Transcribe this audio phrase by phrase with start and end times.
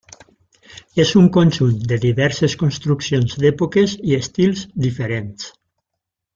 [1.03, 5.49] És un conjunt de diverses construccions d'èpoques i estils diferents.